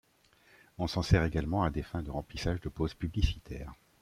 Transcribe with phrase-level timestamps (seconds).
[0.79, 3.71] On s'en sert également à des fins de remplissages de pauses publicitaires.